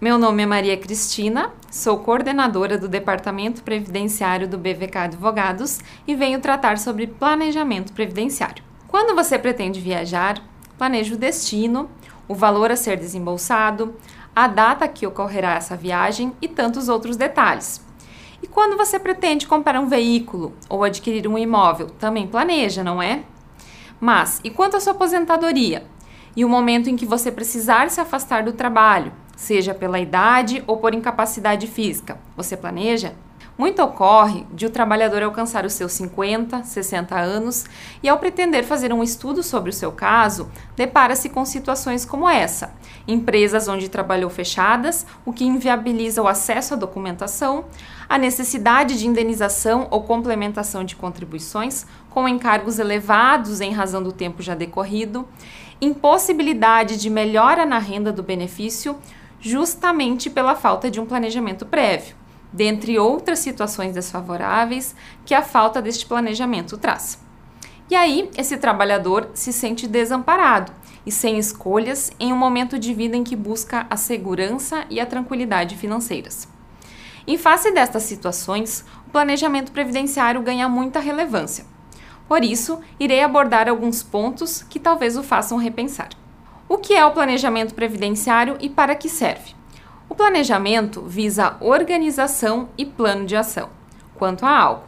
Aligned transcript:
Meu 0.00 0.16
nome 0.16 0.42
é 0.42 0.46
Maria 0.46 0.78
Cristina, 0.78 1.52
sou 1.70 1.98
coordenadora 1.98 2.78
do 2.78 2.88
Departamento 2.88 3.62
Previdenciário 3.62 4.48
do 4.48 4.56
BVK 4.56 4.96
Advogados 4.96 5.78
e 6.08 6.14
venho 6.14 6.40
tratar 6.40 6.78
sobre 6.78 7.06
planejamento 7.06 7.92
previdenciário. 7.92 8.64
Quando 8.88 9.14
você 9.14 9.38
pretende 9.38 9.78
viajar, 9.78 10.42
planeje 10.78 11.12
o 11.12 11.18
destino, 11.18 11.90
o 12.26 12.34
valor 12.34 12.70
a 12.70 12.76
ser 12.76 12.96
desembolsado, 12.96 13.94
a 14.34 14.48
data 14.48 14.88
que 14.88 15.06
ocorrerá 15.06 15.56
essa 15.56 15.76
viagem 15.76 16.32
e 16.40 16.48
tantos 16.48 16.88
outros 16.88 17.18
detalhes. 17.18 17.84
E 18.42 18.46
quando 18.46 18.78
você 18.78 18.98
pretende 18.98 19.46
comprar 19.46 19.78
um 19.78 19.86
veículo 19.86 20.54
ou 20.66 20.82
adquirir 20.82 21.28
um 21.28 21.36
imóvel, 21.36 21.90
também 21.98 22.26
planeja, 22.26 22.82
não 22.82 23.02
é? 23.02 23.22
Mas 24.00 24.40
e 24.42 24.48
quanto 24.48 24.78
à 24.78 24.80
sua 24.80 24.94
aposentadoria? 24.94 25.84
E 26.34 26.42
o 26.42 26.48
momento 26.48 26.88
em 26.88 26.96
que 26.96 27.04
você 27.04 27.30
precisar 27.30 27.90
se 27.90 28.00
afastar 28.00 28.42
do 28.42 28.54
trabalho, 28.54 29.12
seja 29.40 29.72
pela 29.72 29.98
idade 29.98 30.62
ou 30.66 30.76
por 30.76 30.92
incapacidade 30.92 31.66
física. 31.66 32.18
Você 32.36 32.58
planeja? 32.58 33.14
Muito 33.56 33.82
ocorre 33.82 34.46
de 34.52 34.66
o 34.66 34.70
trabalhador 34.70 35.22
alcançar 35.22 35.64
os 35.64 35.72
seus 35.72 35.92
50, 35.92 36.62
60 36.62 37.18
anos 37.18 37.64
e, 38.02 38.08
ao 38.08 38.18
pretender 38.18 38.64
fazer 38.64 38.92
um 38.92 39.02
estudo 39.02 39.42
sobre 39.42 39.70
o 39.70 39.72
seu 39.72 39.92
caso, 39.92 40.50
depara-se 40.76 41.30
com 41.30 41.42
situações 41.46 42.04
como 42.04 42.28
essa: 42.28 42.74
empresas 43.08 43.66
onde 43.66 43.88
trabalhou 43.88 44.28
fechadas, 44.28 45.06
o 45.24 45.32
que 45.32 45.44
inviabiliza 45.44 46.22
o 46.22 46.28
acesso 46.28 46.74
à 46.74 46.76
documentação, 46.76 47.64
a 48.08 48.18
necessidade 48.18 48.98
de 48.98 49.06
indenização 49.06 49.88
ou 49.90 50.02
complementação 50.02 50.84
de 50.84 50.96
contribuições, 50.96 51.86
com 52.10 52.28
encargos 52.28 52.78
elevados 52.78 53.62
em 53.62 53.72
razão 53.72 54.02
do 54.02 54.12
tempo 54.12 54.42
já 54.42 54.54
decorrido, 54.54 55.26
impossibilidade 55.80 56.98
de 56.98 57.08
melhora 57.08 57.64
na 57.64 57.78
renda 57.78 58.12
do 58.12 58.22
benefício 58.22 58.98
justamente 59.40 60.28
pela 60.28 60.54
falta 60.54 60.90
de 60.90 61.00
um 61.00 61.06
planejamento 61.06 61.64
prévio, 61.64 62.14
dentre 62.52 62.98
outras 62.98 63.38
situações 63.38 63.94
desfavoráveis 63.94 64.94
que 65.24 65.34
a 65.34 65.42
falta 65.42 65.80
deste 65.80 66.06
planejamento 66.06 66.76
traz. 66.76 67.18
E 67.90 67.94
aí, 67.94 68.30
esse 68.36 68.56
trabalhador 68.56 69.30
se 69.34 69.52
sente 69.52 69.88
desamparado 69.88 70.72
e 71.04 71.10
sem 71.10 71.38
escolhas 71.38 72.12
em 72.20 72.32
um 72.32 72.36
momento 72.36 72.78
de 72.78 72.94
vida 72.94 73.16
em 73.16 73.24
que 73.24 73.34
busca 73.34 73.86
a 73.90 73.96
segurança 73.96 74.84
e 74.90 75.00
a 75.00 75.06
tranquilidade 75.06 75.76
financeiras. 75.76 76.46
Em 77.26 77.36
face 77.36 77.70
destas 77.72 78.04
situações, 78.04 78.84
o 79.06 79.10
planejamento 79.10 79.72
previdenciário 79.72 80.42
ganha 80.42 80.68
muita 80.68 81.00
relevância. 81.00 81.64
Por 82.28 82.44
isso, 82.44 82.80
irei 82.98 83.22
abordar 83.22 83.68
alguns 83.68 84.02
pontos 84.02 84.62
que 84.62 84.78
talvez 84.78 85.16
o 85.16 85.22
façam 85.22 85.58
repensar. 85.58 86.10
O 86.72 86.78
que 86.78 86.94
é 86.94 87.04
o 87.04 87.10
planejamento 87.10 87.74
previdenciário 87.74 88.56
e 88.60 88.68
para 88.68 88.94
que 88.94 89.08
serve? 89.08 89.56
O 90.08 90.14
planejamento 90.14 91.02
visa 91.02 91.56
organização 91.60 92.68
e 92.78 92.86
plano 92.86 93.26
de 93.26 93.34
ação. 93.34 93.70
Quanto 94.14 94.46
a 94.46 94.56
algo, 94.56 94.84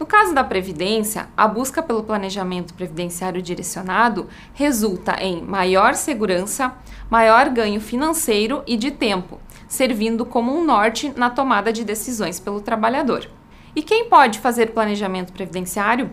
no 0.00 0.04
caso 0.04 0.34
da 0.34 0.42
previdência, 0.42 1.28
a 1.36 1.46
busca 1.46 1.84
pelo 1.84 2.02
planejamento 2.02 2.74
previdenciário 2.74 3.40
direcionado 3.40 4.26
resulta 4.54 5.22
em 5.22 5.40
maior 5.40 5.94
segurança, 5.94 6.74
maior 7.08 7.48
ganho 7.48 7.80
financeiro 7.80 8.64
e 8.66 8.76
de 8.76 8.90
tempo, 8.90 9.40
servindo 9.68 10.26
como 10.26 10.52
um 10.52 10.64
norte 10.64 11.12
na 11.14 11.30
tomada 11.30 11.72
de 11.72 11.84
decisões 11.84 12.40
pelo 12.40 12.60
trabalhador. 12.60 13.30
E 13.76 13.84
quem 13.84 14.08
pode 14.08 14.40
fazer 14.40 14.72
planejamento 14.72 15.32
previdenciário? 15.32 16.10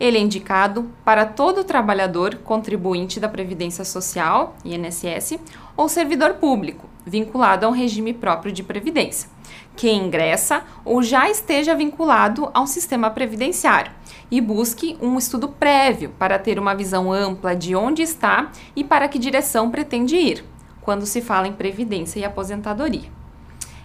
Ele 0.00 0.16
é 0.16 0.20
indicado 0.20 0.90
para 1.04 1.26
todo 1.26 1.64
trabalhador 1.64 2.36
contribuinte 2.36 3.18
da 3.18 3.28
Previdência 3.28 3.84
Social, 3.84 4.56
INSS, 4.64 5.38
ou 5.76 5.88
servidor 5.88 6.34
público, 6.34 6.88
vinculado 7.04 7.66
a 7.66 7.68
um 7.68 7.72
regime 7.72 8.12
próprio 8.12 8.52
de 8.52 8.62
previdência, 8.62 9.28
que 9.74 9.90
ingressa 9.90 10.62
ou 10.84 11.02
já 11.02 11.28
esteja 11.28 11.74
vinculado 11.74 12.48
ao 12.54 12.66
sistema 12.66 13.10
previdenciário 13.10 13.92
e 14.30 14.40
busque 14.40 14.96
um 15.00 15.18
estudo 15.18 15.48
prévio 15.48 16.10
para 16.18 16.38
ter 16.38 16.58
uma 16.58 16.74
visão 16.74 17.12
ampla 17.12 17.56
de 17.56 17.74
onde 17.74 18.02
está 18.02 18.52
e 18.76 18.84
para 18.84 19.08
que 19.08 19.18
direção 19.18 19.70
pretende 19.70 20.16
ir, 20.16 20.44
quando 20.80 21.06
se 21.06 21.20
fala 21.20 21.48
em 21.48 21.52
previdência 21.52 22.20
e 22.20 22.24
aposentadoria. 22.24 23.10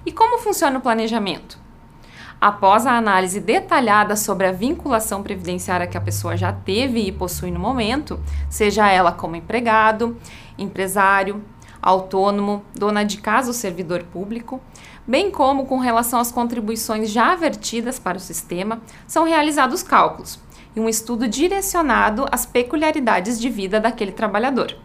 E 0.05 0.11
como 0.11 0.37
funciona 0.37 0.77
o 0.77 0.81
planejamento? 0.81 1.57
Após 2.39 2.85
a 2.85 2.97
análise 2.97 3.39
detalhada 3.39 4.15
sobre 4.15 4.47
a 4.47 4.51
vinculação 4.51 5.23
previdenciária 5.23 5.87
que 5.87 5.97
a 5.97 6.01
pessoa 6.01 6.35
já 6.35 6.51
teve 6.51 6.99
e 7.07 7.11
possui 7.11 7.51
no 7.51 7.59
momento, 7.59 8.19
seja 8.49 8.89
ela 8.89 9.11
como 9.11 9.35
empregado, 9.35 10.17
empresário, 10.57 11.43
autônomo, 11.81 12.63
dona 12.73 13.03
de 13.03 13.17
casa 13.17 13.49
ou 13.49 13.53
servidor 13.53 14.03
público, 14.03 14.61
bem 15.05 15.29
como 15.29 15.65
com 15.65 15.79
relação 15.79 16.19
às 16.19 16.31
contribuições 16.31 17.09
já 17.09 17.35
vertidas 17.35 17.99
para 17.99 18.17
o 18.17 18.21
sistema, 18.21 18.81
são 19.05 19.25
realizados 19.25 19.83
cálculos 19.83 20.39
e 20.75 20.79
um 20.79 20.89
estudo 20.89 21.27
direcionado 21.27 22.25
às 22.31 22.45
peculiaridades 22.45 23.39
de 23.39 23.49
vida 23.49 23.79
daquele 23.79 24.11
trabalhador. 24.11 24.75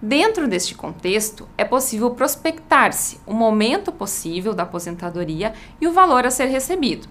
Dentro 0.00 0.46
deste 0.46 0.74
contexto, 0.74 1.48
é 1.56 1.64
possível 1.64 2.10
prospectar-se 2.10 3.18
o 3.26 3.32
momento 3.32 3.90
possível 3.90 4.52
da 4.52 4.64
aposentadoria 4.64 5.54
e 5.80 5.88
o 5.88 5.92
valor 5.92 6.26
a 6.26 6.30
ser 6.30 6.46
recebido. 6.46 7.08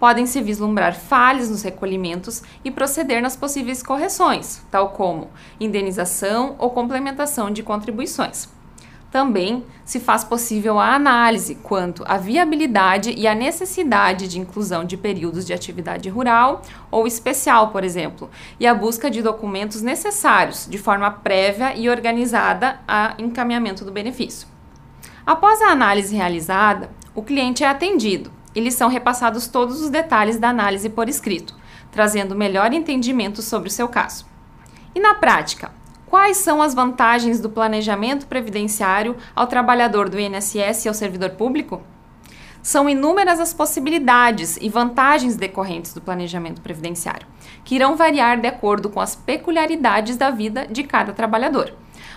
Podem-se 0.00 0.40
vislumbrar 0.40 0.94
falhas 0.94 1.50
nos 1.50 1.62
recolhimentos 1.62 2.42
e 2.64 2.70
proceder 2.70 3.20
nas 3.20 3.36
possíveis 3.36 3.82
correções, 3.82 4.64
tal 4.70 4.90
como 4.90 5.30
indenização 5.60 6.56
ou 6.58 6.70
complementação 6.70 7.50
de 7.50 7.62
contribuições. 7.62 8.48
Também 9.12 9.62
se 9.84 10.00
faz 10.00 10.24
possível 10.24 10.80
a 10.80 10.94
análise 10.94 11.56
quanto 11.56 12.02
à 12.06 12.16
viabilidade 12.16 13.12
e 13.14 13.26
à 13.26 13.34
necessidade 13.34 14.26
de 14.26 14.40
inclusão 14.40 14.86
de 14.86 14.96
períodos 14.96 15.44
de 15.44 15.52
atividade 15.52 16.08
rural 16.08 16.62
ou 16.90 17.06
especial, 17.06 17.68
por 17.68 17.84
exemplo, 17.84 18.30
e 18.58 18.66
a 18.66 18.74
busca 18.74 19.10
de 19.10 19.20
documentos 19.20 19.82
necessários 19.82 20.66
de 20.66 20.78
forma 20.78 21.10
prévia 21.10 21.76
e 21.76 21.90
organizada 21.90 22.80
a 22.88 23.12
encaminhamento 23.18 23.84
do 23.84 23.92
benefício. 23.92 24.48
Após 25.26 25.60
a 25.60 25.66
análise 25.66 26.16
realizada, 26.16 26.88
o 27.14 27.22
cliente 27.22 27.62
é 27.62 27.68
atendido 27.68 28.32
e 28.54 28.60
lhe 28.60 28.72
são 28.72 28.88
repassados 28.88 29.46
todos 29.46 29.82
os 29.82 29.90
detalhes 29.90 30.38
da 30.38 30.48
análise 30.48 30.88
por 30.88 31.06
escrito, 31.06 31.54
trazendo 31.90 32.34
melhor 32.34 32.72
entendimento 32.72 33.42
sobre 33.42 33.68
o 33.68 33.72
seu 33.72 33.88
caso. 33.88 34.24
E 34.94 35.00
na 35.00 35.12
prática, 35.12 35.70
Quais 36.12 36.36
são 36.36 36.60
as 36.60 36.74
vantagens 36.74 37.40
do 37.40 37.48
planejamento 37.48 38.26
previdenciário 38.26 39.16
ao 39.34 39.46
trabalhador 39.46 40.10
do 40.10 40.20
INSS 40.20 40.84
e 40.84 40.88
ao 40.88 40.92
servidor 40.92 41.30
público? 41.30 41.80
São 42.62 42.86
inúmeras 42.86 43.40
as 43.40 43.54
possibilidades 43.54 44.58
e 44.60 44.68
vantagens 44.68 45.36
decorrentes 45.36 45.94
do 45.94 46.02
planejamento 46.02 46.60
previdenciário, 46.60 47.26
que 47.64 47.76
irão 47.76 47.96
variar 47.96 48.38
de 48.38 48.46
acordo 48.46 48.90
com 48.90 49.00
as 49.00 49.16
peculiaridades 49.16 50.18
da 50.18 50.30
vida 50.30 50.66
de 50.66 50.82
cada 50.82 51.14
trabalhador. 51.14 51.72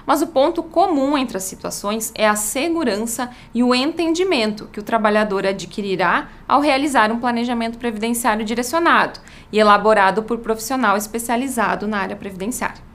Mas 0.05 0.21
o 0.21 0.27
ponto 0.27 0.61
comum 0.61 1.17
entre 1.17 1.37
as 1.37 1.43
situações 1.43 2.11
é 2.15 2.27
a 2.27 2.35
segurança 2.35 3.29
e 3.53 3.63
o 3.63 3.73
entendimento 3.73 4.67
que 4.73 4.79
o 4.81 4.83
trabalhador 4.83 5.47
adquirirá 5.47 6.27
ao 6.45 6.59
realizar 6.59 7.13
um 7.13 7.19
planejamento 7.21 7.77
previdenciário 7.77 8.43
direcionado 8.43 9.21
e 9.53 9.57
elaborado 9.57 10.21
por 10.21 10.39
profissional 10.39 10.97
especializado 10.97 11.87
na 11.87 11.99
área 11.99 12.17
previdenciária. 12.17 12.94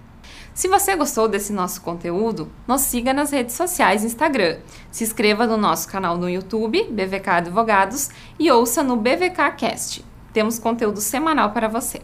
Se 0.61 0.69
você 0.69 0.95
gostou 0.95 1.27
desse 1.27 1.55
nosso 1.55 1.81
conteúdo, 1.81 2.53
nos 2.69 2.83
siga 2.83 3.15
nas 3.15 3.31
redes 3.31 3.55
sociais 3.55 4.05
Instagram. 4.05 4.59
Se 4.91 5.03
inscreva 5.03 5.47
no 5.47 5.57
nosso 5.57 5.89
canal 5.89 6.19
no 6.19 6.29
YouTube, 6.29 6.85
BVK 6.85 7.31
Advogados, 7.31 8.11
e 8.39 8.51
ouça 8.51 8.83
no 8.83 8.95
BVK 8.95 9.53
Cast. 9.57 10.05
Temos 10.35 10.59
conteúdo 10.59 11.01
semanal 11.01 11.53
para 11.53 11.67
você. 11.67 12.03